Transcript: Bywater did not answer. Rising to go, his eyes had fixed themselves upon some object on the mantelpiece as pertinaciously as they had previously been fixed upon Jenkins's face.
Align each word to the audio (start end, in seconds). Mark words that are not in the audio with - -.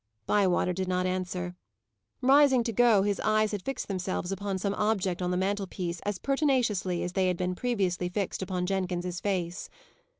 Bywater 0.25 0.73
did 0.73 0.87
not 0.87 1.05
answer. 1.05 1.55
Rising 2.21 2.63
to 2.63 2.73
go, 2.73 3.03
his 3.03 3.19
eyes 3.19 3.51
had 3.51 3.61
fixed 3.61 3.87
themselves 3.87 4.31
upon 4.31 4.57
some 4.57 4.73
object 4.73 5.21
on 5.21 5.29
the 5.29 5.37
mantelpiece 5.37 5.99
as 5.99 6.17
pertinaciously 6.17 7.03
as 7.03 7.13
they 7.13 7.27
had 7.27 7.37
previously 7.55 8.09
been 8.09 8.23
fixed 8.23 8.41
upon 8.41 8.65
Jenkins's 8.65 9.19
face. 9.19 9.69